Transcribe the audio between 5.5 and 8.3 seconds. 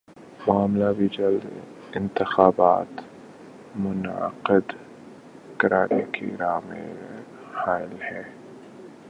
کرانے کی راہ میں حائل ہے